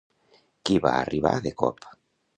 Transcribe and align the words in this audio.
Qui 0.69 0.77
va 0.87 0.95
arribar 1.01 1.35
de 1.47 1.55
cop? 1.63 1.91